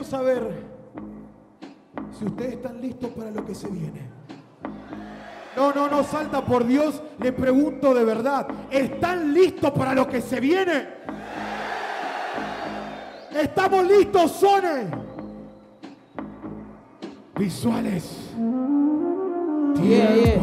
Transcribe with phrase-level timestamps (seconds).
[0.00, 0.62] quiero saber
[2.18, 4.08] si ustedes están listos para lo que se viene.
[5.56, 7.02] No, no, no, salta por Dios.
[7.18, 8.46] Le pregunto de verdad.
[8.70, 10.88] ¿Están listos para lo que se viene?
[13.34, 14.90] ¿Estamos listos, Sone?
[17.36, 18.32] Visuales.
[19.82, 20.40] Yeah, yeah.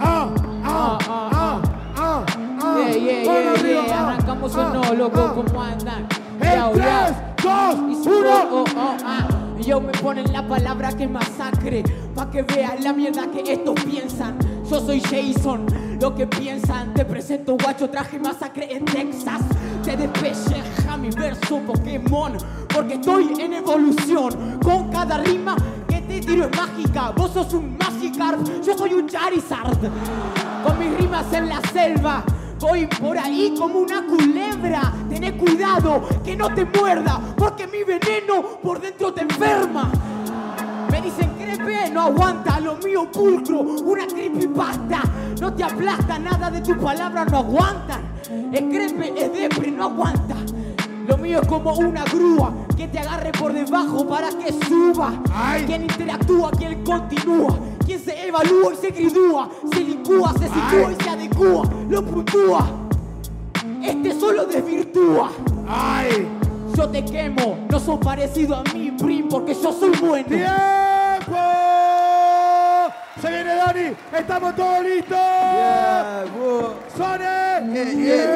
[0.00, 0.30] Ah,
[0.64, 1.62] ah, Ah, ah, ah,
[1.96, 2.24] ah,
[2.60, 2.76] ah.
[2.78, 3.94] Yeah, yeah, Mano yeah, arriba, yeah.
[3.94, 5.32] ah, Arrancamos o ah, no, loco, ah.
[5.34, 6.23] ¿cómo andan?
[6.40, 7.74] En Yao, tres, yao.
[7.76, 8.28] dos, Y si uno.
[8.28, 9.28] oh, oh, oh, ah.
[9.60, 11.82] Yo me ponen la palabra que masacre
[12.14, 14.36] Pa' que vean la mierda que estos piensan
[14.68, 15.64] Yo soy Jason,
[16.00, 19.40] lo que piensan Te presento guacho, traje masacre en Texas
[19.82, 22.32] Te despelleja mi verso Pokémon
[22.74, 25.56] Porque estoy en evolución Con cada rima
[25.88, 29.78] que te tiro es mágica Vos sos un Magikarp, yo soy un Charizard
[30.64, 32.22] Con mis rimas en la selva
[32.60, 34.92] Voy por ahí como una culebra.
[35.08, 39.90] Tené cuidado que no te muerda, porque mi veneno por dentro te enferma.
[40.90, 45.02] Me dicen crepe, no aguanta lo mío pulcro, una creepypasta.
[45.40, 48.00] No te aplasta, nada de tus palabras no aguantan.
[48.52, 50.36] El crepe es depre, no aguanta.
[51.06, 55.12] Lo mío es como una grúa que te agarre por debajo para que suba.
[55.34, 55.64] Ay.
[55.64, 61.02] Quien interactúa, quien continúa, quien se evalúa y se gridúa, se licúa, se sitúa y
[61.02, 62.66] se adecúa, lo puntúa.
[63.82, 65.30] Este solo desvirtúa.
[65.68, 66.26] ¡Ay!
[66.76, 70.26] Yo te quemo, no sos parecido a mí, Prim, porque yo soy bueno.
[70.26, 71.36] ¡Tiempo!
[73.20, 75.16] Se viene Dani, estamos todos listos.
[75.16, 76.24] Yeah.
[76.96, 77.24] Sone.
[77.72, 78.33] Yeah, yeah,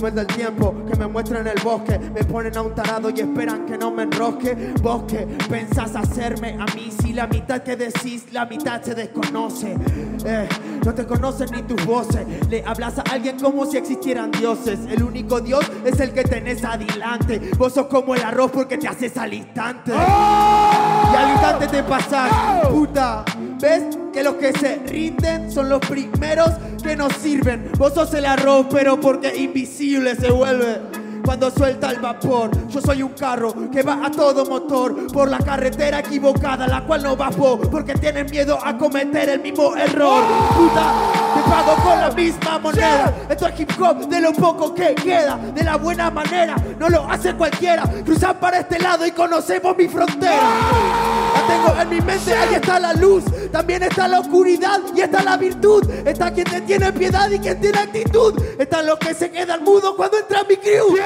[0.00, 1.98] muerda el tiempo, que me muestren el bosque.
[1.98, 4.72] Me ponen a un tarado y esperan que no me enrosque.
[4.82, 6.90] Bosque, pensás hacerme a mí.
[7.02, 9.76] Si la mitad que decís, la mitad se desconoce.
[10.24, 10.48] Eh,
[10.84, 12.26] no te conocen ni tus voces.
[12.48, 14.78] Le hablas a alguien como si existieran dioses.
[14.88, 17.50] El único Dios es el que tenés adelante.
[17.58, 19.92] Vos sos como el arroz porque te haces al instante.
[19.92, 22.30] Y al instante te pasas,
[22.68, 23.24] puta.
[23.60, 23.84] ¿Ves?
[24.12, 26.50] Que los que se rinden son los primeros
[26.82, 27.70] que nos sirven.
[27.76, 30.80] Vos sos el arroz, pero porque invisible se vuelve.
[31.24, 35.38] Cuando suelta el vapor, yo soy un carro que va a todo motor por la
[35.38, 40.24] carretera equivocada, la cual no va vos, porque tienes miedo a cometer el mismo error.
[40.56, 40.92] Puta,
[41.34, 43.14] te pago con la misma moneda.
[43.28, 46.56] Esto es hip hop de lo poco que queda, de la buena manera.
[46.78, 47.82] No lo hace cualquiera.
[48.04, 51.19] Cruzar para este lado y conocemos mi frontera.
[51.46, 53.24] Tengo en mi mente, ahí está la luz.
[53.50, 55.88] También está la oscuridad y está la virtud.
[56.04, 58.40] Está quien te tiene piedad y quien tiene actitud.
[58.58, 60.96] Están los que se quedan mudos cuando entra mi crew.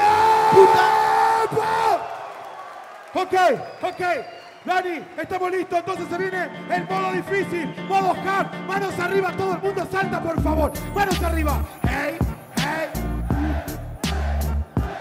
[3.13, 3.33] Ok,
[3.81, 4.01] ok.
[4.65, 5.79] Dani, estamos listos.
[5.79, 8.47] Entonces se viene el modo difícil, modo hard.
[8.67, 10.71] Manos arriba, todo el mundo salta, por favor.
[10.93, 11.59] Manos arriba.
[11.83, 12.17] Hey,
[12.57, 12.89] hey.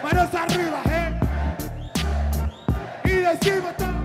[0.02, 1.18] Manos arriba, hey.
[3.04, 4.03] Y decimos todo.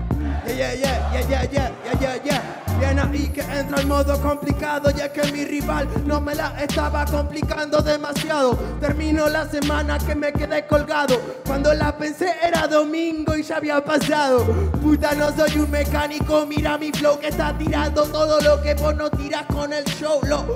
[0.56, 2.60] Yeah, yeah, yeah, yeah, yeah, yeah, yeah.
[2.80, 7.04] Bien ahí que entra el modo complicado, ya que mi rival no me la estaba
[7.04, 8.56] complicando demasiado.
[8.80, 11.20] Termino la semana que me quedé colgado.
[11.46, 14.44] Cuando la pensé era domingo y ya había pasado.
[14.82, 18.96] Puta, no soy un mecánico, mira mi flow que está tirando todo lo que vos
[18.96, 20.20] no tiras con el show.
[20.24, 20.46] Lo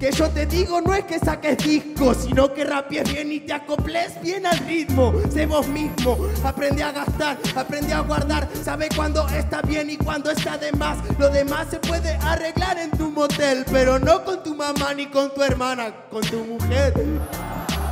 [0.00, 3.52] que yo te digo no es que saques discos, sino que rapies bien y te
[3.52, 5.12] acoples bien al ritmo.
[5.30, 10.30] Sé vos mismo, aprende a gastar, aprende a guardar, sabe cuándo está bien y cuándo
[10.30, 10.96] está de más.
[11.18, 15.34] Lo demás se puede arreglar en tu motel, pero no con tu mamá ni con
[15.34, 16.94] tu hermana, con tu mujer.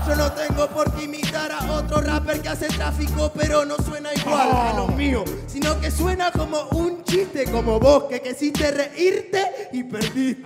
[0.08, 4.14] Yo no tengo por qué imitar a otro rapper que hace tráfico, pero no suena
[4.14, 9.68] igual a lo mío, sino que suena como un chiste, como vos que quisiste reírte
[9.74, 10.42] y perdiste.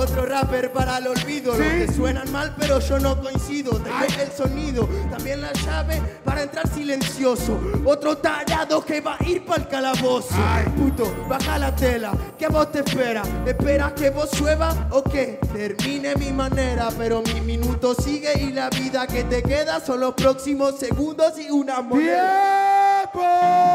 [0.00, 3.72] Otro rapper para el olvido, los que suenan mal pero yo no coincido.
[3.72, 7.60] Tengo el sonido, también la llave para entrar silencioso.
[7.84, 10.34] Otro tallado que va a ir para el calabozo.
[10.74, 13.22] Puto, baja la tela, que a vos te espera.
[13.44, 16.88] ¿Esperas que vos llueva o que termine mi manera?
[16.96, 21.50] Pero mi minuto sigue y la vida que te queda son los próximos segundos y
[21.50, 23.10] una moneda.
[23.12, 23.69] ¡Tiempo!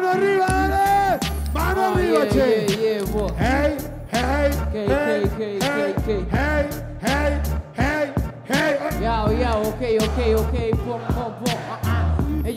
[0.00, 1.18] ¡Mano arriba, dale!
[1.52, 2.66] ¡Mano Ah, arriba, yeah, che!
[2.70, 3.28] yeah, yeah, boy.
[3.36, 3.76] Hey,
[4.10, 6.32] hey, Ok, hey, ok, ok, hey, ok, ok.
[6.32, 6.64] hey,
[7.02, 7.32] hey,
[7.76, 8.12] hey,
[8.48, 9.02] hey.
[9.02, 10.54] Ya, ya, ok, ok, ok,
[10.86, 11.69] pom, pom, pom, ah, ah.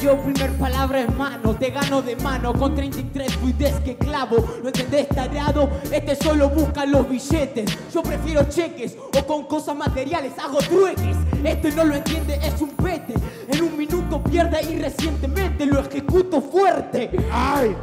[0.03, 4.35] Yo primer palabra en mano, te gano de mano con 33 fluidez que clavo.
[4.61, 5.69] ¿No entendés, tareado?
[5.89, 7.71] Este solo busca los billetes.
[7.93, 11.15] Yo prefiero cheques o con cosas materiales hago trueques.
[11.41, 13.13] Este no lo entiende, es un pete.
[13.47, 17.09] En un minuto pierde y recientemente lo ejecuto fuerte.
[17.31, 17.73] ¡Ay!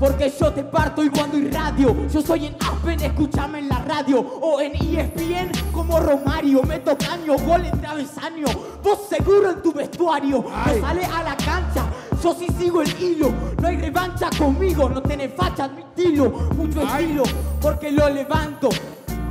[0.00, 3.78] Porque yo te parto y cuando hay radio Yo soy en Aspen, escúchame en la
[3.80, 8.46] radio O en ESPN como Romario Meto caño, gol en travesaño
[8.82, 10.42] Vos seguro en tu vestuario.
[10.42, 11.84] No sale a la cancha
[12.22, 13.32] yo sí sigo el hilo,
[13.62, 17.22] no hay revancha conmigo, no tenés facha, admitilo, mucho estilo,
[17.62, 18.68] porque lo levanto.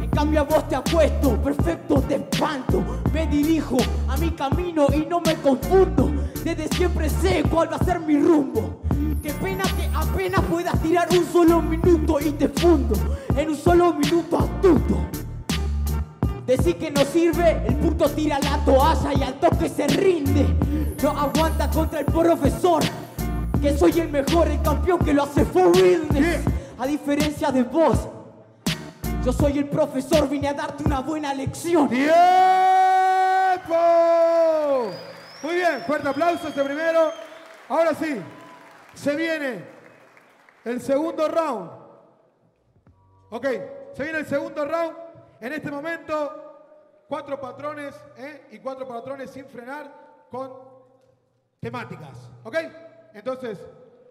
[0.01, 2.83] En cambio a vos te apuesto, perfecto te espanto.
[3.13, 3.77] Me dirijo
[4.07, 6.09] a mi camino y no me confundo.
[6.43, 8.81] Desde siempre sé cuál va a ser mi rumbo.
[9.21, 12.95] Qué pena que apenas puedas tirar un solo minuto y te fundo.
[13.35, 14.97] En un solo minuto astuto.
[16.45, 20.47] Decir que no sirve, el puto tira la toalla y al toque se rinde.
[21.03, 22.81] No aguanta contra el profesor,
[23.61, 26.41] que soy el mejor, el campeón que lo hace for realness.
[26.79, 28.07] A diferencia de vos,
[29.23, 31.87] yo soy el profesor, vine a darte una buena lección.
[31.87, 32.15] ¡Tiempo!
[35.43, 37.11] Muy bien, fuerte aplauso este primero.
[37.67, 38.19] Ahora sí,
[38.93, 39.63] se viene
[40.65, 41.71] el segundo round.
[43.31, 43.45] Ok,
[43.93, 44.95] se viene el segundo round.
[45.41, 48.47] En este momento, cuatro patrones ¿eh?
[48.51, 50.53] y cuatro patrones sin frenar con
[51.59, 52.29] temáticas.
[52.43, 52.55] ¿Ok?
[53.13, 53.59] Entonces,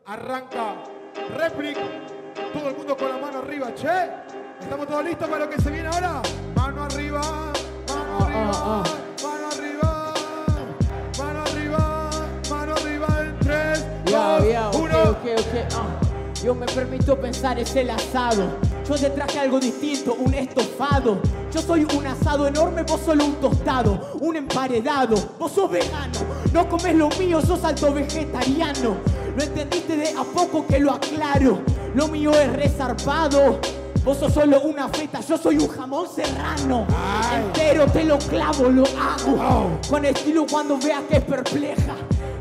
[0.06, 0.76] arranca
[1.36, 1.78] Replic.
[2.52, 3.88] Todo el mundo con la mano arriba, che.
[4.60, 6.22] ¿Estamos todos listos para lo que se viene ahora?
[6.54, 7.20] Mano arriba,
[7.88, 8.82] mano arriba, ah.
[8.82, 9.07] mano arriba,
[16.48, 18.56] Yo me permito pensar, es el asado.
[18.88, 21.20] Yo te traje algo distinto, un estofado.
[21.52, 25.14] Yo soy un asado enorme, vos solo un tostado, un emparedado.
[25.38, 26.20] Vos sos vegano,
[26.54, 28.96] no comes lo mío, sos alto vegetariano.
[29.36, 31.58] Lo entendiste de a poco que lo aclaro.
[31.94, 33.60] Lo mío es resarpado.
[34.02, 36.86] Vos sos solo una feta, yo soy un jamón serrano.
[36.88, 37.44] Ay.
[37.44, 39.36] Entero te lo clavo, lo hago.
[39.38, 39.90] Oh.
[39.90, 41.94] Con estilo cuando veas que es perpleja.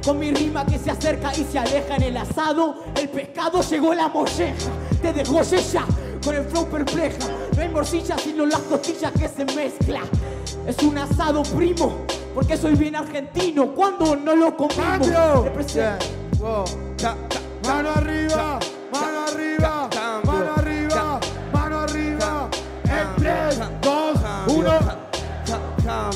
[0.07, 3.93] Con mi rima que se acerca y se aleja en el asado, el pescado llegó
[3.93, 4.55] la molleja.
[5.01, 5.85] Te dejó ya
[6.23, 7.17] con el flow perpleja.
[7.53, 9.99] No hay morcilla sino las costillas que se mezcla.
[10.65, 13.73] Es un asado primo, porque soy bien argentino.
[13.75, 15.43] Cuando no lo comimos, ¡Cambio!
[15.43, 15.97] representa-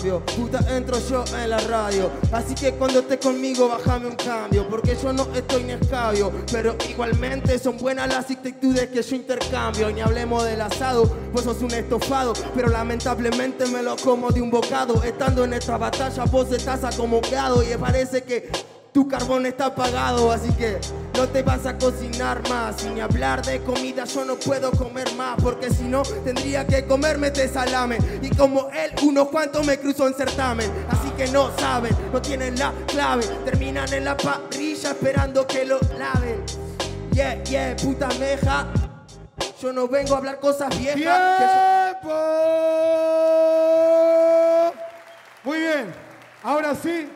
[0.10, 2.10] puta entro yo en la radio.
[2.32, 6.76] Así que cuando estés conmigo bájame un cambio Porque yo no estoy ni escabio Pero
[6.90, 9.92] igualmente son buenas las actitudes que yo intercambio.
[9.92, 14.50] Ni hablemos del asado, vos sos un estofado Pero lamentablemente me lo como de un
[14.50, 15.04] bocado.
[15.04, 18.50] Estando en esta batalla vos estás acomodado Y parece que
[18.92, 20.80] tu carbón está apagado, así que
[21.16, 22.84] no te vas a cocinar más.
[22.86, 25.42] Ni hablar de comida, yo no puedo comer más.
[25.42, 27.98] Porque si no, tendría que comerme este salame.
[28.22, 30.70] Y como él, unos cuantos me cruzó en certamen.
[30.90, 33.24] Así que no saben, no tienen la clave.
[33.46, 36.44] Terminan en la parrilla esperando que lo laven.
[37.14, 38.68] Yeah, yeah, puta meja.
[39.62, 41.98] Yo no vengo a hablar cosas viejas.
[42.00, 42.10] ¡Tiempo!
[45.44, 45.94] Muy bien,
[46.44, 47.10] ahora sí,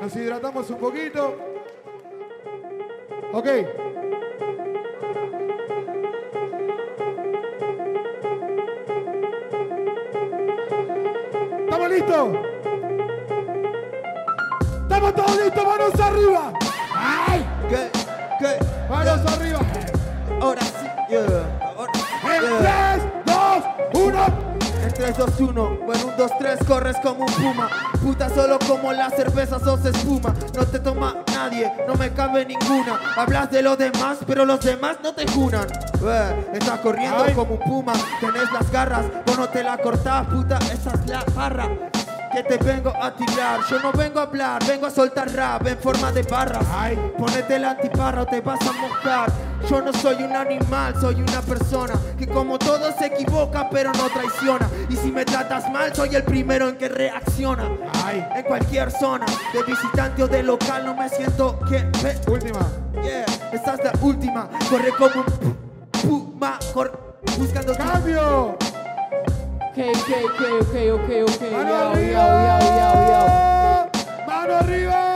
[0.00, 1.36] nos hidratamos un poquito.
[3.32, 3.46] Ok.
[11.60, 12.28] ¿Estamos listos?
[14.82, 15.64] ¿Estamos todos listos?
[15.64, 16.52] ¡Manos arriba!
[16.94, 17.46] ¡Ay!
[17.68, 17.90] ¿Qué?
[18.38, 18.58] ¿Qué?
[18.88, 19.60] ¡Manos arriba!
[20.40, 21.47] Ahora sí, yeah.
[24.98, 27.68] 3, 2, 1, bueno, 1, 2, 3, corres como un puma.
[28.02, 30.34] Puta, solo como la cerveza sos espuma.
[30.56, 32.98] No te toma nadie, no me cabe ninguna.
[33.16, 35.68] Hablas de los demás, pero los demás no te juran.
[36.04, 37.32] Eh, estás corriendo Ay.
[37.32, 41.24] como un puma, tenés las garras, vos no te la cortás, puta, esa es la
[41.32, 41.68] barra.
[42.32, 45.78] Que te vengo a tirar, yo no vengo a hablar, vengo a soltar rap en
[45.78, 46.66] forma de barras.
[46.76, 46.98] Ay.
[47.16, 49.47] Ponete la antiparra o te vas a mojar.
[49.68, 54.08] Yo no soy un animal, soy una persona que como todo se equivoca pero no
[54.08, 54.68] traiciona.
[54.88, 57.68] Y si me tratas mal, soy el primero en que reacciona.
[58.04, 58.26] Ay.
[58.34, 62.14] En cualquier zona, de visitante o de local, no me siento que me...
[62.32, 62.60] Última.
[63.02, 64.48] Yeah, esta es la última.
[64.70, 65.56] Corre como un
[66.02, 68.56] puma, cor- buscando ¡Cambio!
[68.58, 71.52] Ok, ok, ok, ok, ok, ok.
[71.52, 73.88] ¡Mano arriba!
[74.26, 75.07] ¡Mano arriba!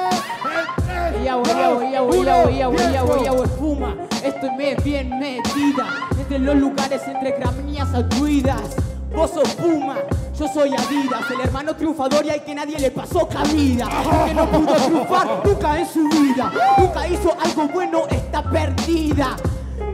[1.25, 2.89] En tres, Ya voy, dos, ya voy, ya voy, ya uno, voy, ya voy, ya
[2.91, 3.15] tiempo.
[3.15, 3.97] voy, ya voy, espuma.
[4.25, 4.51] Estoy
[4.85, 5.87] bien metida
[6.19, 8.77] entre los lugares, entre gramíneas druidas.
[9.15, 9.97] Vos sos Puma,
[10.39, 13.87] yo soy Adidas, el hermano triunfador y al que nadie le pasó cabida.
[14.27, 19.37] Que no pudo triunfar nunca en su vida, nunca hizo algo bueno, está perdida.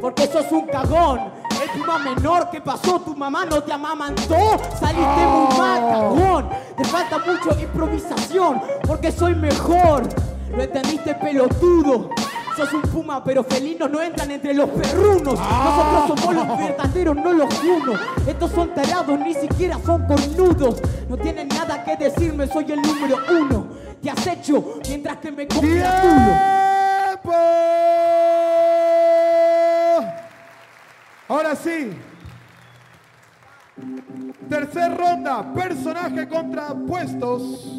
[0.01, 1.21] Porque sos un cagón,
[1.61, 4.37] el Puma menor que pasó, tu mamá no te amamantó,
[4.79, 6.49] saliste muy mal, cagón.
[6.77, 10.09] Te falta mucho improvisación, porque soy mejor.
[10.57, 12.11] ¿Lo entendiste, pelotudo?
[12.57, 15.39] Sos un puma, pero felinos no entran entre los perrunos.
[15.39, 18.01] Nosotros somos los verdaderos, no los unos.
[18.27, 20.83] Estos son tarados, ni siquiera son cornudos.
[21.09, 23.69] No tienen nada que decirme, soy el número uno.
[24.03, 25.61] Te acecho mientras que me culo.
[25.61, 27.33] ¡Tiempo!
[31.29, 31.91] Ahora sí.
[34.49, 37.75] Tercer ronda, personaje contra puestos.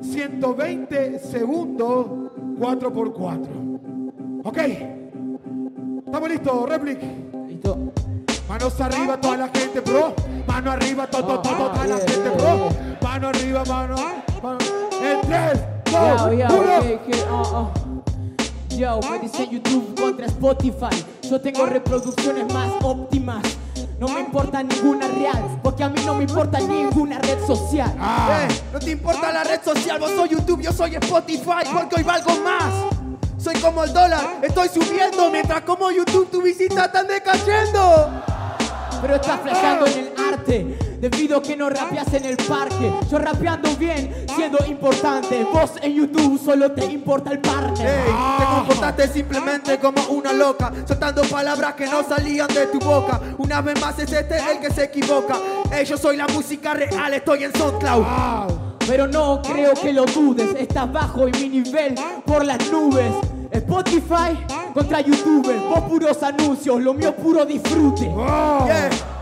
[0.00, 2.06] 120 segundos,
[2.58, 3.52] 4 por 4
[4.44, 4.58] Ok.
[6.06, 7.00] ¿Estamos listos, Replic?
[7.48, 7.92] Listo.
[8.48, 10.14] Manos arriba, toda la gente, bro.
[10.46, 12.68] Mano arriba, todo, todo, toda la gente, bro.
[13.02, 13.96] Mano arriba, mano.
[14.42, 14.58] mano.
[15.02, 16.80] En 3, 2, Yo, yo, 1.
[16.82, 17.94] que, que, oh, oh.
[18.76, 21.04] Yo, me dice YouTube contra Spotify.
[21.28, 23.42] Yo tengo reproducciones más óptimas.
[24.04, 27.90] No me importa ninguna real, porque a mí no me importa ninguna red social.
[27.98, 32.02] Eh, no te importa la red social, vos soy YouTube, yo soy Spotify, porque hoy
[32.02, 32.74] valgo más.
[33.38, 38.10] Soy como el dólar, estoy subiendo, mientras como YouTube tu visita están decayendo.
[39.00, 42.92] Pero estás flasheando en el arte, debido a que no rapeas en el parque.
[43.10, 45.44] Yo rapeando bien, siendo importante.
[45.44, 47.86] Vos en YouTube solo te importa el partner.
[47.86, 53.20] Ey, te comportaste simplemente como una loca, soltando palabras que no salían de tu boca.
[53.38, 55.36] Una vez más es este el que se equivoca.
[55.70, 58.04] Ey, yo soy la música real, estoy en SoundCloud.
[58.86, 61.94] Pero no creo que lo dudes, estás bajo en mi nivel
[62.26, 63.12] por las nubes.
[63.50, 64.36] Spotify
[64.74, 68.04] contra YouTube, vos puros anuncios, lo mío puro disfrute.
[68.04, 69.13] Yeah.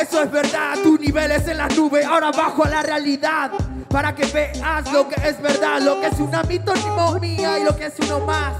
[0.00, 3.50] Eso es verdad, tu nivel es en las nubes, ahora bajo a la realidad.
[3.88, 7.86] Para que veas lo que es verdad, lo que es una mía y lo que
[7.86, 8.54] es uno más.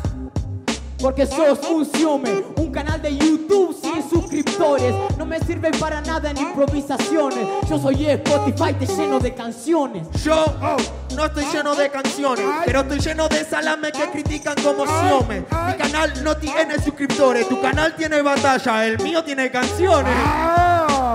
[1.00, 4.94] Porque sos un Xiome, un canal de YouTube sin suscriptores.
[5.16, 7.46] No me sirve para nada en improvisaciones.
[7.70, 10.06] Yo soy Spotify, te lleno de canciones.
[10.22, 10.44] Yo
[11.16, 15.40] no estoy lleno de canciones, pero estoy lleno de salame que critican como Xiome.
[15.40, 20.14] Mi canal no tiene suscriptores, tu canal tiene batalla, el mío tiene canciones.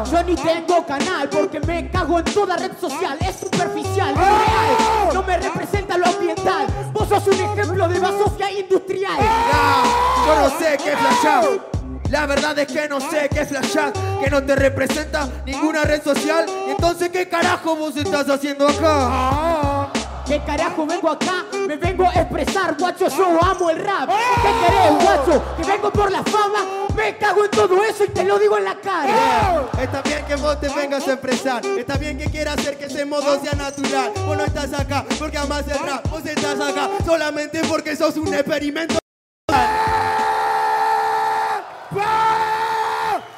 [0.04, 3.18] Yo ni tengo canal porque me cago en toda red social.
[3.22, 5.14] Es superficial, no real.
[5.14, 6.68] No me representa lo ambiental.
[6.92, 9.18] Vos sos un ejemplo de basofia industrial.
[9.18, 9.84] Ya,
[10.28, 11.46] yo no sé qué flashar.
[12.10, 16.46] La verdad es que no sé qué flashar, que no te representa ninguna red social.
[16.68, 19.92] Entonces, ¿qué carajo vos estás haciendo acá?
[20.26, 21.46] ¿Qué carajo vengo acá?
[21.68, 24.10] Me vengo a expresar, guacho, yo amo el rap.
[24.10, 25.44] ¿Qué querés, guacho?
[25.58, 26.60] Que vengo por la fama.
[26.96, 29.68] Me cago en todo eso y te lo digo en la cara.
[29.82, 33.04] Está bien que vos te vengas a expresar, está bien que quieras hacer que ese
[33.06, 34.12] modo sea natural.
[34.26, 38.34] Vos no estás acá porque amas el rap, vos estás acá solamente porque sos un
[38.34, 38.98] experimento.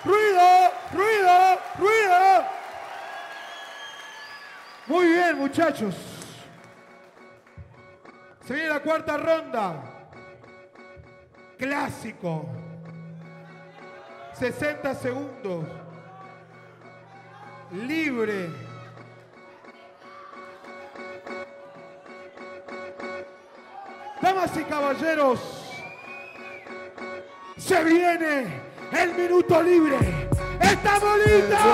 [0.04, 0.72] ¡Ruido!
[0.94, 1.60] ¡Ruido!
[1.80, 2.46] ¡Ruido!
[4.88, 6.17] Muy bien, muchachos.
[8.48, 9.84] Se viene la cuarta ronda.
[11.58, 12.46] Clásico.
[14.40, 15.66] 60 segundos.
[17.72, 18.50] Libre.
[24.22, 25.40] Damas y caballeros,
[27.58, 28.62] se viene
[28.94, 29.98] el minuto libre.
[30.60, 31.68] ¡Estamos listos!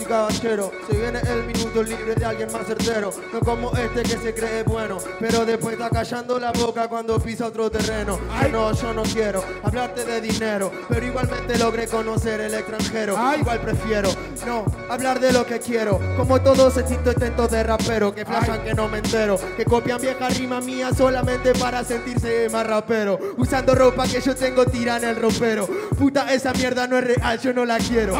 [0.00, 3.10] Y caballeros, se viene el minuto libre de alguien más certero.
[3.32, 7.46] No como este que se cree bueno, pero después está callando la boca cuando pisa
[7.46, 8.18] otro terreno.
[8.40, 13.16] Que no, yo no quiero hablarte de dinero, pero igualmente logré conocer el extranjero.
[13.18, 13.40] Ay.
[13.40, 14.10] Igual prefiero
[14.46, 16.00] no hablar de lo que quiero.
[16.16, 20.28] Como todos estos intentos de rapero que flashan que no me entero, que copian vieja
[20.28, 23.18] rima mía solamente para sentirse más rapero.
[23.36, 25.66] Usando ropa que yo tengo tira en el ropero.
[25.98, 28.14] Puta, esa mierda no es real, yo no la quiero.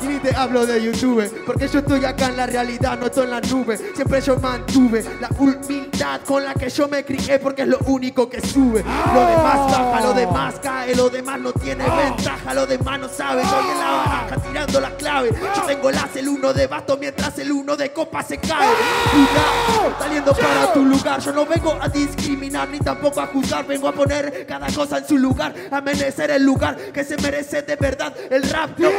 [0.00, 3.24] Y ni te hablo de YouTube, porque yo estoy acá en la realidad, no estoy
[3.24, 3.78] en la nube.
[3.94, 8.28] Siempre yo mantuve la humildad con la que yo me crié, porque es lo único
[8.28, 8.84] que sube.
[9.14, 13.42] Lo demás baja, lo demás cae, lo demás no tiene ventaja, lo demás no sabe.
[13.42, 15.30] Estoy en la baraja tirando la clave.
[15.56, 18.68] Yo tengo las el uno de basto mientras el uno de copa se cae.
[19.10, 23.88] Puta, saliendo para tu lugar, yo no vengo a discriminar ni tampoco a juzgar, vengo
[23.88, 27.76] a poner cada cosa en su lugar, a merecer el lugar que se merece de
[27.76, 28.78] verdad el rap.
[28.78, 28.90] No,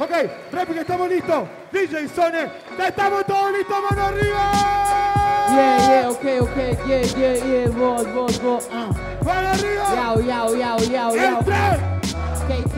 [0.00, 0.10] Ok,
[0.52, 1.48] réplica, estamos listos.
[1.72, 2.50] DJ Sone,
[2.86, 4.52] estamos todos listos, mano arriba.
[5.50, 8.90] Yeah, yeah, ok, ok, yeah, yeah, yeah, vos, vos, vos, ah.
[9.24, 9.94] Mano arriba.
[9.94, 11.77] Yao, yao, yao, yao, yao.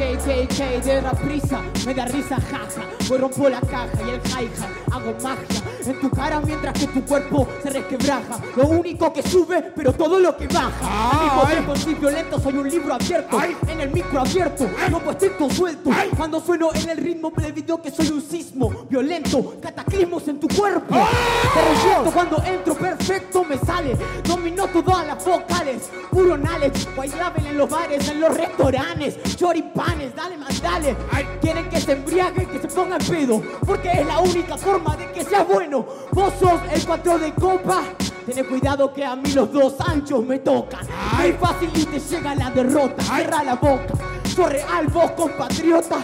[0.00, 0.46] El tren.
[0.46, 2.82] K, K, K, K, de la prisa, me da risa, jaja.
[3.06, 7.04] Voy rompo la caja y el hi-hat, hago magia en tu cara mientras que tu
[7.04, 8.40] cuerpo se resquebraja.
[8.56, 11.22] Lo único que sube, pero todo lo que baja.
[11.22, 11.52] Mismo Ay.
[11.54, 13.56] tiempo soy violento, soy un libro abierto, Ay.
[13.68, 15.90] en el micro abierto, no pues tengo suelto.
[15.92, 16.10] Ay.
[16.16, 20.48] Cuando sueno en el ritmo, me video que soy un sismo violento, cataclismos en tu
[20.48, 20.94] cuerpo.
[20.94, 21.08] ¡Ah!
[21.54, 23.96] Te reviento cuando entro, perfecto me sale.
[24.24, 26.88] Domino todas las vocales, puro knowledge.
[27.50, 29.18] En los bares, en los restaurantes.
[29.90, 30.96] Choripanes, dale más, dale.
[31.40, 33.42] Quieren que se embriaguen, que se pongan pedo.
[33.66, 35.86] Porque es la única forma de que seas bueno.
[36.12, 37.82] Vos sos el cuatro de copa.
[38.26, 40.86] Tened cuidado que a mí los dos anchos me tocan.
[41.18, 43.02] Muy fácil y te llega la derrota.
[43.02, 43.94] Cierra la boca.
[44.34, 45.98] Soy real, vos compatriota.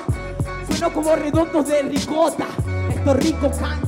[0.69, 2.47] Sueno como redondos de ricota.
[2.91, 3.81] Esto rico can,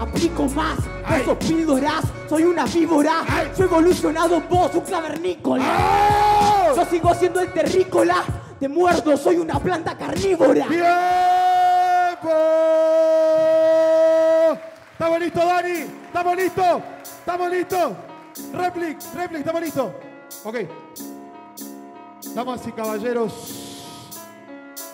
[0.00, 0.78] aplico más.
[1.24, 3.24] Sos píldoras, soy una víbora.
[3.56, 5.64] Soy evolucionado, vos un clavernícola.
[5.64, 6.76] ¡Oh!
[6.76, 8.22] Yo sigo siendo el terrícola.
[8.58, 10.66] Te muerdo, soy una planta carnívora.
[10.66, 12.30] ¡Tiempo!
[14.92, 15.86] ¿Estamos listos, Dani?
[16.06, 16.82] ¿Estamos listos?
[17.02, 17.92] ¿Estamos listos?
[18.54, 19.92] Replic, replic, ¿estamos listos?
[20.44, 20.56] Ok.
[22.34, 23.32] Damas y caballeros,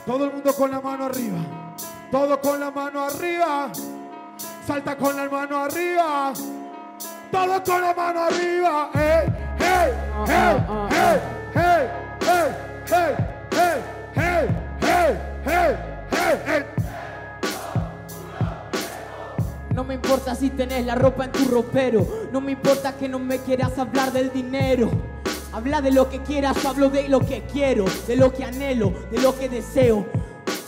[0.07, 1.38] todo el mundo con la mano arriba.
[2.11, 3.71] Todo con la mano arriba.
[4.66, 6.33] Salta con la mano arriba.
[7.31, 8.90] Todo con la mano arriba.
[8.92, 9.33] ¡Hey!
[9.59, 9.92] ¡Hey!
[10.26, 10.57] ¡Hey!
[10.90, 11.21] ¡Hey!
[11.54, 11.88] ¡Hey!
[12.21, 12.54] ¡Hey!
[12.87, 13.32] ¡Hey!
[14.14, 14.49] ¡Hey!
[14.81, 15.19] ¡Hey!
[15.45, 15.76] ¡Hey!
[16.11, 16.38] ¡Hey!
[16.47, 16.62] ¡Hey!
[19.75, 22.07] No me importa si tenés la ropa en tu ropero.
[22.31, 24.90] No me importa que no me quieras hablar del dinero.
[25.52, 29.21] Habla de lo que quieras, hablo de lo que quiero, de lo que anhelo, de
[29.21, 30.07] lo que deseo,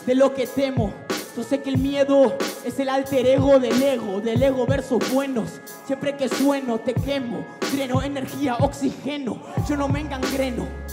[0.06, 0.92] de lo que temo.
[1.36, 5.60] Yo sé que el miedo es el alter ego del ego, del ego versos buenos.
[5.86, 9.38] Siempre que sueno te quemo, dreno energía, oxígeno.
[9.68, 10.84] Yo no me engangreno.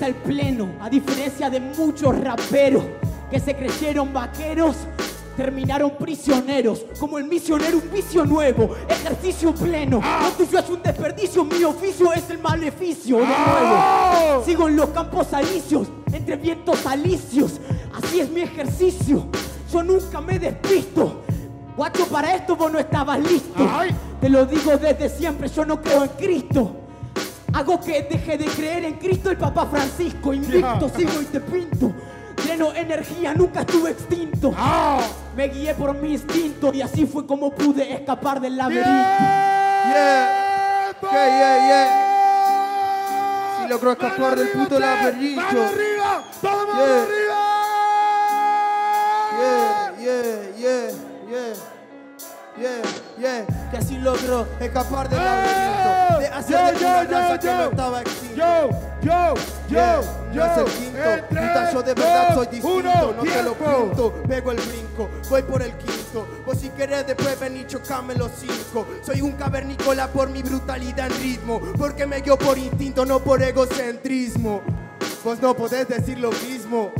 [0.00, 2.84] El pleno, a diferencia de muchos raperos
[3.30, 4.76] que se creyeron vaqueros,
[5.36, 6.86] terminaron prisioneros.
[6.98, 10.00] Como el misionero, un vicio nuevo, ejercicio pleno.
[10.22, 14.44] Lo tuyo es un desperdicio, mi oficio es el maleficio de nuevo.
[14.46, 17.60] Sigo en los campos alicios, entre vientos alicios.
[18.00, 19.26] Así es mi ejercicio,
[19.70, 21.22] yo nunca me despisto.
[21.76, 23.68] Guacho, para esto vos no estabas listo.
[24.20, 26.87] Te lo digo desde siempre, yo no creo en Cristo.
[27.52, 30.32] Hago que deje de creer en Cristo el Papa Francisco.
[30.34, 30.96] Invicto, Ya.
[30.96, 31.92] sigo y te pinto.
[32.44, 34.52] Lleno energía, nunca estuve extinto.
[34.56, 35.00] ¡Ah!
[35.36, 38.88] Me guié por mi instinto y así fue como pude escapar del laberinto.
[38.88, 40.44] Yeah.
[41.00, 41.88] Yeah, yeah,
[43.62, 44.80] Sí logró escapar ¡Mano del puto Tren!
[44.80, 45.40] laberinto.
[45.42, 46.22] ¡Mano arriba!
[46.40, 47.02] ¡Todo mano Yeah.
[47.02, 47.36] arriba!
[49.38, 50.90] Yeah, yeah, yeah,
[51.30, 51.54] yeah.
[52.58, 52.82] Yeah,
[53.18, 57.70] yeah, que así logró escapar del laberinto, de Yo, yo, raza yo, que no yo.
[57.70, 58.36] estaba extinto.
[58.36, 58.70] Yo,
[59.02, 60.00] yo, yo, Yeah,
[60.32, 60.46] yo.
[60.46, 63.42] no es el quinto, En tres, puta, yo de verdad soy distinto, uno, no te
[63.42, 67.66] lo pinto, pego el brinco, voy por el quinto, vos si querés después ven y
[67.66, 72.56] chocame los cinco, soy un cavernícola por mi brutalidad en ritmo, porque me guío por
[72.58, 74.62] instinto, no por egocentrismo,
[75.24, 76.92] vos no podés decir lo mismo,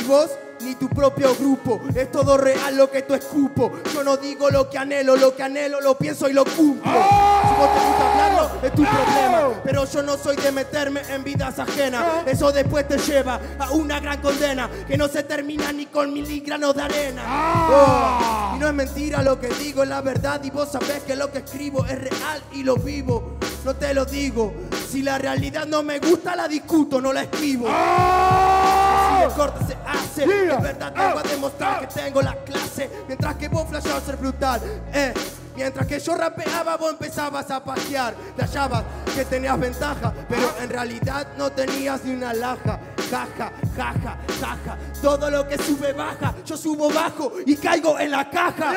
[0.00, 4.16] y vos ni tu propio grupo, es todo real lo que tú escupo, yo no
[4.16, 7.86] digo lo que anhelo, lo que anhelo lo pienso y lo cumplo, si vos te
[7.86, 12.04] gusta hablarlo es tu problema, pero yo no soy de meterme en vidas ajenas.
[12.26, 16.74] Eso después te lleva a una gran condena que no se termina ni con miligranos
[16.74, 17.22] de arena.
[17.26, 18.50] Ah.
[18.52, 20.42] Oh, y no es mentira lo que digo, es la verdad.
[20.44, 23.36] Y vos sabés que lo que escribo es real y lo vivo.
[23.64, 24.52] No te lo digo.
[24.90, 27.66] Si la realidad no me gusta, la discuto, no la escribo.
[27.66, 29.22] Si ¡Ah!
[29.26, 30.56] el corte se hace, Yeah.
[30.56, 31.28] es verdad, vengo a Ah.
[31.30, 32.90] demostrar que tengo la clase.
[33.06, 34.60] Mientras que vos flasheabas ser brutal,
[34.92, 35.14] eh.
[35.60, 38.14] Mientras que yo rapeaba, vos empezabas a pasear.
[38.34, 38.82] Flasheabas
[39.14, 42.80] que tenías ventaja, pero en realidad no tenías ni una laja.
[43.10, 44.78] Jaja, jaja, jaja.
[45.02, 48.72] Todo lo que sube baja, yo subo bajo y caigo en la caja.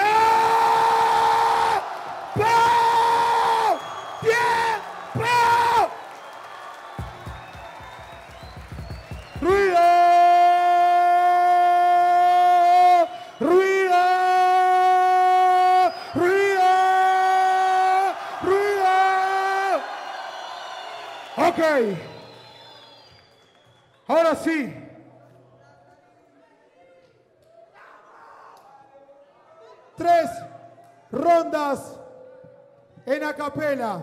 [2.34, 2.63] ¡Tiempo!
[24.08, 24.73] Ahora sí.
[29.95, 30.30] Tres
[31.12, 31.99] rondas
[33.06, 34.02] en acapela.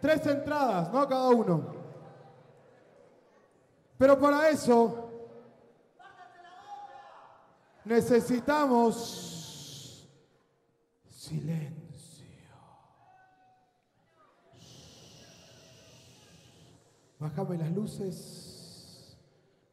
[0.00, 1.08] Tres entradas, ¿no?
[1.08, 1.74] Cada uno.
[3.98, 5.06] Pero para eso
[7.86, 9.06] Necesitamos
[11.08, 11.65] silencio.
[17.18, 19.16] Bájame las luces.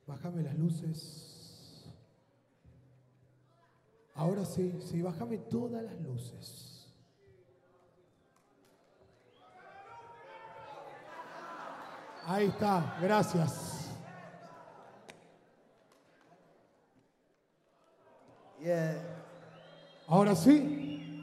[0.08, 1.24] Bájame las luces.
[4.16, 6.74] Ahora sí, sí, bájame todas las luces.
[12.26, 13.90] Ahí está, gracias.
[18.62, 19.26] Yeah.
[20.08, 21.22] Ahora sí,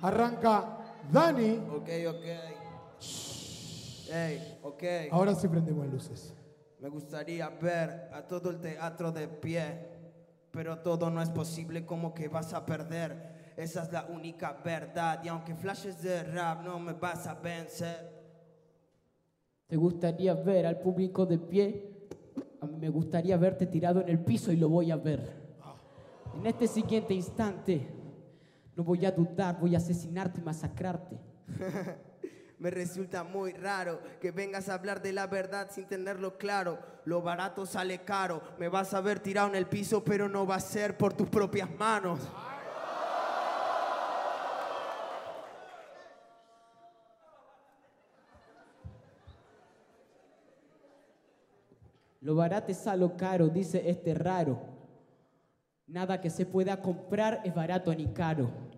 [0.00, 0.78] arranca
[1.12, 1.58] Dani.
[1.70, 2.69] Ok, ok.
[4.12, 4.82] Hey, ok.
[5.12, 6.34] Ahora sí prendemos luces.
[6.80, 9.86] Me gustaría ver a todo el teatro de pie,
[10.50, 13.52] pero todo no es posible como que vas a perder.
[13.56, 18.10] Esa es la única verdad y aunque flashes de rap no me vas a vencer.
[19.66, 22.08] ¿Te gustaría ver al público de pie?
[22.60, 25.38] A mí me gustaría verte tirado en el piso y lo voy a ver.
[26.34, 27.86] En este siguiente instante,
[28.74, 31.18] no voy a dudar, voy a asesinarte y masacrarte.
[32.60, 36.78] Me resulta muy raro que vengas a hablar de la verdad sin tenerlo claro.
[37.06, 38.42] Lo barato sale caro.
[38.58, 41.26] Me vas a ver tirado en el piso, pero no va a ser por tus
[41.30, 42.20] propias manos.
[52.20, 54.60] Lo barato es a lo caro, dice este raro.
[55.86, 58.69] Nada que se pueda comprar es barato ni caro.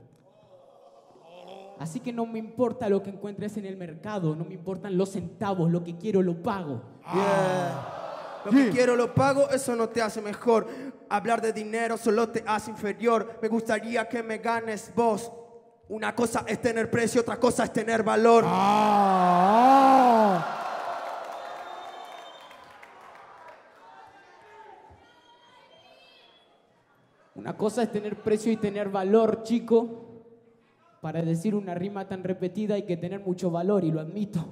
[1.83, 5.11] Así que no me importa lo que encuentres en el mercado, no me importan los
[5.11, 6.81] centavos, lo que quiero lo pago.
[7.13, 8.43] Yeah.
[8.45, 10.69] Lo que quiero lo pago, eso no te hace mejor.
[11.09, 13.37] Hablar de dinero solo te hace inferior.
[13.43, 15.33] Me gustaría que me ganes vos.
[15.89, 18.45] Una cosa es tener precio, otra cosa es tener valor.
[18.47, 19.41] Ah.
[27.35, 30.12] Una cosa es tener precio y tener valor, chico.
[31.03, 34.45] Para decir una rima tan repetida hay que tener mucho valor y lo admito.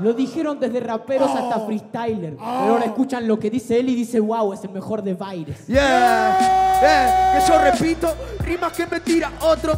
[0.00, 2.34] Lo dijeron desde raperos hasta freestyler.
[2.34, 5.64] Pero ahora escuchan lo que dice él y dice, wow, es el mejor de Baires.
[5.68, 9.74] Yeah, yeah, que yo repito, rimas que me tira otro.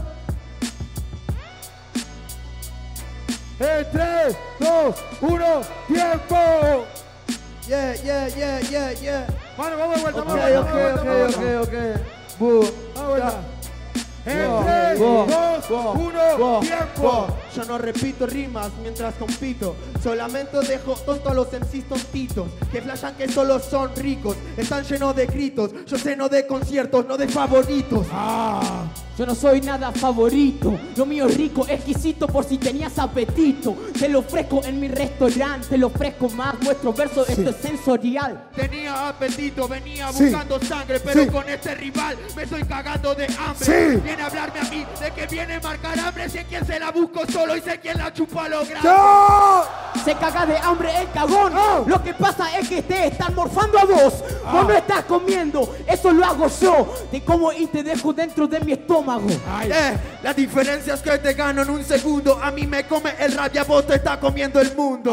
[3.61, 5.45] En 3, 2, 1,
[5.88, 6.37] tiempo.
[7.69, 9.27] Yeah, yeah, yeah, yeah, yeah.
[9.59, 12.01] Mano, vamos de vuelta, Ok, vamos de ok, vuelta, ok, vamos de ok, vuelta.
[12.01, 12.38] ok.
[12.38, 12.64] Bu,
[12.95, 13.60] Vamos de vuelta.
[14.26, 17.26] En Wow, 3, wow, 2, wow, 1, wow, tiempo.
[17.54, 19.76] Yo no repito rimas mientras compito.
[20.02, 22.48] Solamente dejo tonto a los MCs tontitos.
[22.70, 24.37] Que flashan que solo son ricos.
[24.56, 25.70] Están llenos de gritos.
[25.87, 28.06] Yo sé no de conciertos, no de favoritos.
[28.12, 28.85] Ah.
[29.20, 33.76] Yo no soy nada favorito, lo mío es rico, exquisito por si tenías apetito.
[33.98, 38.48] Te lo ofrezco en mi restaurante, te lo ofrezco más, vuestro verso, esto es sensorial.
[38.56, 40.24] Tenía apetito, venía Sí.
[40.24, 41.28] buscando sangre, pero Sí.
[41.28, 43.59] con este rival me estoy cagando de hambre.
[43.66, 44.00] Sí.
[44.02, 46.26] Viene a hablarme a mí de que viene a marcar hambre.
[46.30, 48.88] Sé quién se la busco solo y sé quién la chupa a lo grande.
[50.02, 51.52] Se caga de hambre el cagón.
[51.54, 51.85] Oh.
[51.87, 54.14] Lo que pasa es que te están morfando a vos.
[54.50, 56.94] Vos no estás comiendo, eso lo hago yo.
[57.11, 59.10] Te como y te dejo dentro de mi estómago.
[59.64, 62.38] Eh, la diferencia es que te gano en un segundo.
[62.42, 65.12] A mí me come el rap y a vos te está comiendo el mundo.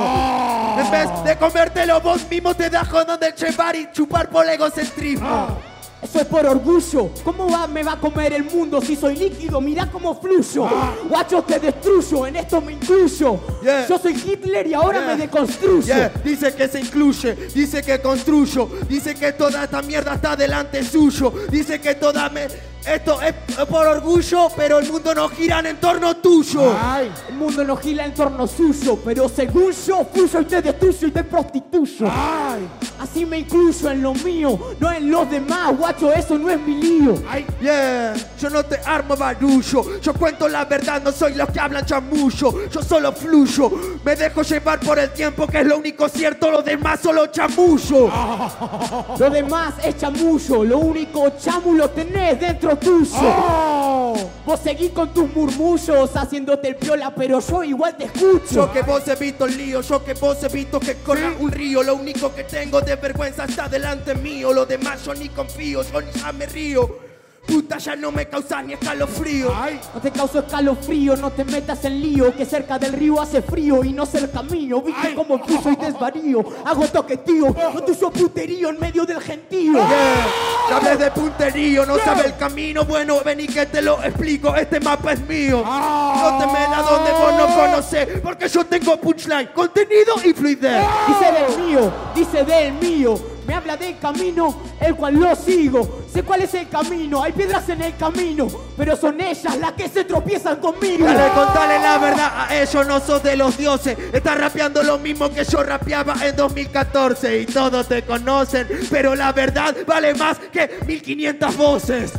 [0.78, 5.58] En vez de comértelo vos mismo, te dejo donde chevar y chupar por egocentrismo.
[6.00, 7.10] Eso es por orgullo.
[7.24, 9.60] ¿Cómo va, me va a comer el mundo si soy líquido?
[9.60, 10.70] Mira cómo fluyo.
[11.10, 13.40] Guacho, te destruyo, en esto me incluyo.
[13.64, 13.88] Yeah.
[13.88, 15.08] Yo soy Hitler y ahora Yeah.
[15.08, 15.82] me deconstruyo.
[15.82, 20.84] Yeah, Dice que se incluye, dice que construyo, dice que toda esta mierda está delante
[20.84, 22.48] suyo, dice que toda me...
[22.88, 23.34] Esto es
[23.65, 26.73] por orgullo, pero el mundo no gira en torno tuyo.
[26.82, 27.12] Ay.
[27.28, 31.12] El mundo no gira en torno suyo, pero según yo, fluyo y te destruyo y
[31.12, 32.08] te prostituyo.
[32.10, 32.67] Ay.
[33.00, 36.82] Así me incluyo en lo mío, no en los demás, guacho, eso no es mi
[36.82, 37.15] lío.
[37.30, 37.45] Ay.
[37.62, 41.86] Yeah, yo no te armo barullo, yo cuento la verdad, no soy los que hablan
[41.86, 43.71] chamullo, yo solo fluyo,
[44.04, 48.10] me dejo llevar por el tiempo que es lo único cierto, lo demás solo chamullo.
[49.17, 53.10] Lo demás es chamullo, lo único chamu lo tenés dentro tuyo.
[53.13, 54.15] Oh.
[54.45, 58.45] Vos seguís con tus murmullos, haciéndote el piola, pero yo igual te escucho.
[58.52, 61.95] Yo que vos evito el lío, yo que vos evito que corra un río, lo
[61.95, 66.12] único que tengo de vergüenza está delante mío, lo demás yo ni confío, yo ni
[66.12, 67.07] ya me río.
[67.48, 69.52] Puta, ya no me causas ni escalofrío.
[69.56, 69.80] Ay.
[69.94, 73.84] No te causo escalofrío, no te metas en lío, que cerca del río hace frío
[73.86, 74.82] y no cerca mío.
[74.82, 75.16] Viste Ay.
[75.16, 79.74] cómo fluyo y desvarío, hago toquetío, no te uso puterío en medio del gentío.
[79.74, 80.28] Yeah.
[80.70, 82.84] Ya hablé de punterío, no sabe el camino.
[82.84, 84.54] Bueno, ven y que te lo explico.
[84.54, 85.64] Este mapa es mío.
[85.66, 88.20] No te metas donde vos no conocés.
[88.22, 90.84] Porque yo tengo punchline, contenido y fluidez.
[91.08, 93.37] Dice del mío, dice del mío.
[93.48, 96.04] Me habla del camino, el cual lo sigo.
[96.14, 99.88] Sé cuál es el camino, hay piedras en el camino, pero son ellas las que
[99.88, 101.06] se tropiezan conmigo.
[101.06, 103.98] Dale, contale la verdad a ellos, no sos de los dioses.
[104.12, 109.32] Estás rapeando lo mismo que yo rapeaba en 2014 y todos te conocen, pero la
[109.32, 112.14] verdad vale más que 1500 voces.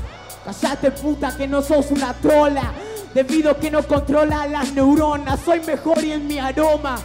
[0.46, 2.72] Callate puta que no sos una trola
[3.12, 6.98] Debido que no controla las neuronas Soy mejor y en mi aroma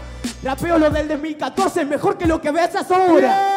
[0.43, 3.52] Rapeo lo del 2014 es mejor que lo que ves ahora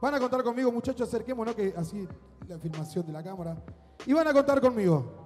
[0.00, 2.06] Van a contar conmigo, muchachos, acerquémonos que así
[2.46, 3.56] la filmación de la cámara.
[4.06, 5.24] Y van a contar conmigo.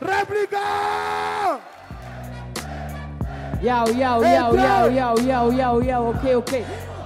[0.00, 1.27] ¡Réplica!
[3.62, 6.52] Yao, yao, yao, yao, yao, yao, yao, yao, ok, ok.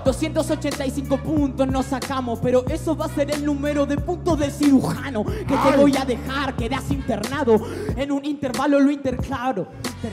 [0.05, 5.25] 285 puntos nos sacamos, pero eso va a ser el número de puntos del cirujano
[5.25, 7.61] que te voy a dejar, quedas internado.
[7.97, 9.69] En un intervalo lo interclaro.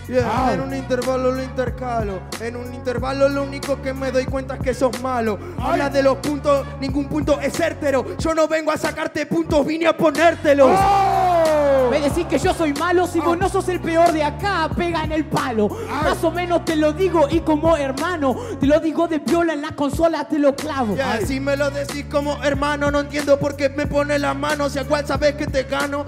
[0.08, 2.20] Yeah, en un intervalo lo intercalo.
[2.40, 5.40] En un intervalo lo único que me doy cuenta es que sos malo.
[5.58, 8.06] Habla de los puntos, ningún punto es certero.
[8.20, 10.70] Yo no vengo a sacarte puntos, vine a ponértelos.
[10.72, 11.09] ¡Oh!
[11.90, 15.04] Me decís que yo soy malo, si vos no sos el peor de acá, pega
[15.04, 15.70] en el palo.
[16.04, 19.62] Más o menos te lo digo y como hermano, te lo digo de viola en
[19.62, 20.96] la consola, te lo clavo.
[20.96, 24.70] Yeah, si me lo decís como hermano, no entiendo por qué me pone la mano,
[24.70, 26.06] si a cual sabes que te gano.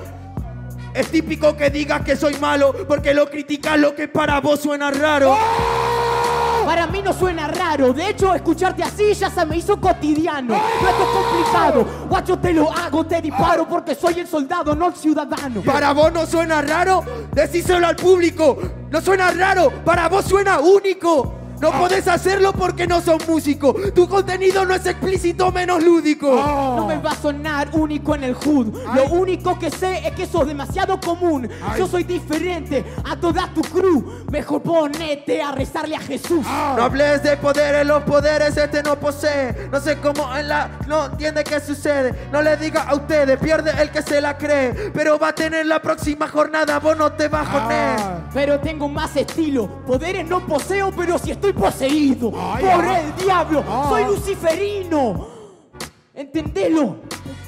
[0.93, 4.91] Es típico que digas que soy malo porque lo criticas lo que para vos suena
[4.91, 5.37] raro.
[6.65, 10.53] Para mí no suena raro, de hecho escucharte así ya se me hizo cotidiano.
[10.53, 14.95] No es complicado, guacho te lo hago, te disparo porque soy el soldado, no el
[14.95, 15.61] ciudadano.
[15.61, 18.57] Para vos no suena raro, decíselo al público.
[18.89, 21.40] No suena raro, para vos suena único.
[21.61, 23.75] No podés hacerlo porque no sos músico.
[23.93, 26.31] Tu contenido no es explícito menos lúdico.
[26.31, 28.75] No me va a sonar único en el hood.
[28.95, 31.47] Lo único que sé es que sos demasiado común.
[31.77, 34.25] Yo soy diferente a toda tu crew.
[34.31, 36.45] Mejor ponete a rezarle a Jesús.
[36.75, 39.69] No hables de poderes, los poderes este no posee.
[39.71, 40.79] No sé cómo en la.
[40.87, 42.27] No entiende qué sucede.
[42.31, 44.91] No le diga a ustedes, pierde el que se la cree.
[44.93, 48.01] Pero va a tener la próxima jornada, vos no te bajones.
[48.33, 49.67] Pero tengo más estilo.
[49.85, 53.63] Poderes no poseo, pero si estoy poseído por el diablo.
[53.89, 55.27] Soy luciferino.
[56.13, 56.97] Entendelo.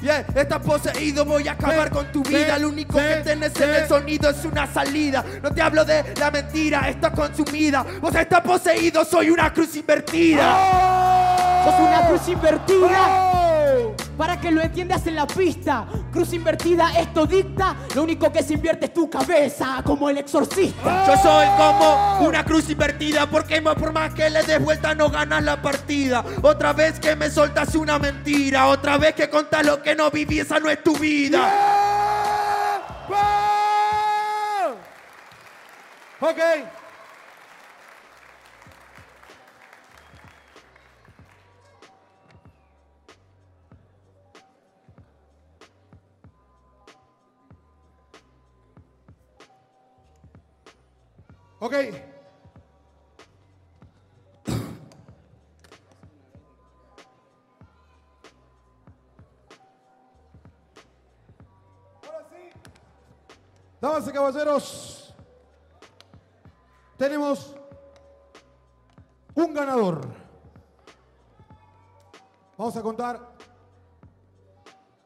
[0.00, 2.58] Yeah, estás poseído, voy a acabar con tu vida.
[2.58, 5.24] Lo único que tenés en el sonido es una salida.
[5.42, 7.84] No te hablo de la mentira, está consumida.
[8.00, 11.62] Vos estás poseído, soy una cruz invertida.
[11.64, 14.00] Sos una cruz invertida.
[14.18, 17.74] Para que lo entiendas en la pista, cruz invertida esto dicta.
[17.94, 21.04] Lo único que se invierte es tu cabeza, como el exorcista.
[21.08, 25.10] Yo soy como una cruz invertida, porque más por más que le des vuelta no
[25.10, 26.24] ganas la partida.
[26.40, 30.38] Otra vez que me soltas una mentira, otra vez que contás lo que no viví,
[30.38, 31.50] esa no es tu vida.
[36.20, 36.83] Ok.
[51.64, 51.72] Ok.
[62.02, 62.28] Ahora.
[63.80, 65.14] Damas y caballeros,
[66.98, 67.56] tenemos
[69.34, 70.02] un ganador.
[72.58, 73.36] Vamos a contar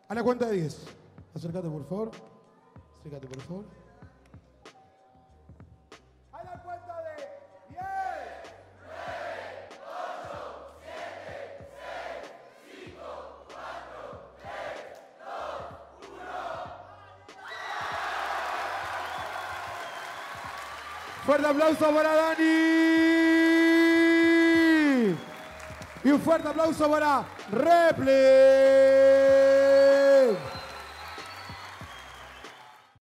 [0.08, 0.86] a la cuenta de 10.
[1.36, 2.10] Acércate, por favor.
[2.98, 3.87] Acércate, por favor.
[21.48, 22.44] Aplauso para Dani.
[26.04, 29.07] Y un fuerte aplauso para Replay.